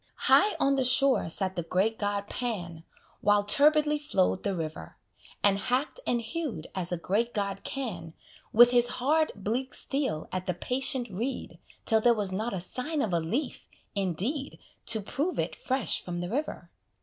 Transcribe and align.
High 0.25 0.55
on 0.59 0.73
the 0.77 0.83
shore 0.83 1.29
sat 1.29 1.55
the 1.55 1.61
great 1.61 1.99
god 1.99 2.27
Pan, 2.27 2.83
While 3.19 3.43
turbidly 3.43 3.99
flow'd 3.99 4.41
the 4.41 4.55
river; 4.55 4.97
And 5.43 5.59
hack'd 5.59 5.99
and 6.07 6.19
hew'd 6.19 6.65
as 6.73 6.91
a 6.91 6.97
great 6.97 7.35
god 7.35 7.63
can, 7.63 8.15
With 8.51 8.71
his 8.71 8.89
hard, 8.97 9.31
bleak 9.35 9.75
steel 9.75 10.27
at 10.31 10.47
the 10.47 10.55
patient 10.55 11.07
reed, 11.11 11.59
Till 11.85 12.01
there 12.01 12.15
was 12.15 12.31
not 12.31 12.51
a 12.51 12.59
sign 12.59 13.03
of 13.03 13.13
a 13.13 13.19
leaf, 13.19 13.67
indeed, 13.93 14.57
To 14.87 15.01
prove 15.01 15.37
it 15.37 15.55
fresh 15.55 16.01
from 16.01 16.19
the 16.19 16.29
river. 16.29 16.71